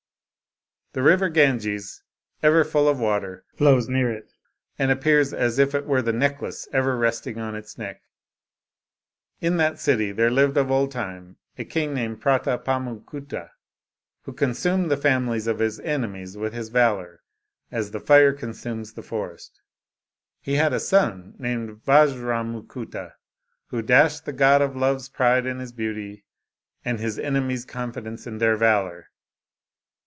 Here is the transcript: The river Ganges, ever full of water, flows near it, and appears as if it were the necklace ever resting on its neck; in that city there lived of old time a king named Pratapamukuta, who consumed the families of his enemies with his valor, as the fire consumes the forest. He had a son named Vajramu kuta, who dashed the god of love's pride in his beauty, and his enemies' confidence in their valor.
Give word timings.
The 0.93 1.01
river 1.01 1.29
Ganges, 1.29 2.03
ever 2.43 2.65
full 2.65 2.89
of 2.89 2.99
water, 2.99 3.45
flows 3.55 3.87
near 3.87 4.11
it, 4.11 4.29
and 4.77 4.91
appears 4.91 5.31
as 5.33 5.57
if 5.57 5.73
it 5.73 5.85
were 5.85 6.01
the 6.01 6.11
necklace 6.11 6.67
ever 6.73 6.97
resting 6.97 7.39
on 7.39 7.55
its 7.55 7.77
neck; 7.77 8.01
in 9.39 9.55
that 9.55 9.79
city 9.79 10.11
there 10.11 10.29
lived 10.29 10.57
of 10.57 10.69
old 10.69 10.91
time 10.91 11.37
a 11.57 11.63
king 11.63 11.93
named 11.93 12.21
Pratapamukuta, 12.21 13.51
who 14.23 14.33
consumed 14.33 14.91
the 14.91 14.97
families 14.97 15.47
of 15.47 15.59
his 15.59 15.79
enemies 15.79 16.35
with 16.35 16.51
his 16.51 16.67
valor, 16.67 17.21
as 17.71 17.91
the 17.91 18.01
fire 18.01 18.33
consumes 18.33 18.91
the 18.91 19.01
forest. 19.01 19.61
He 20.41 20.55
had 20.55 20.73
a 20.73 20.79
son 20.81 21.35
named 21.39 21.85
Vajramu 21.85 22.67
kuta, 22.67 23.13
who 23.67 23.81
dashed 23.81 24.25
the 24.25 24.33
god 24.33 24.61
of 24.61 24.75
love's 24.75 25.07
pride 25.07 25.45
in 25.45 25.59
his 25.59 25.71
beauty, 25.71 26.25
and 26.83 26.99
his 26.99 27.17
enemies' 27.17 27.63
confidence 27.63 28.27
in 28.27 28.39
their 28.39 28.57
valor. 28.57 29.07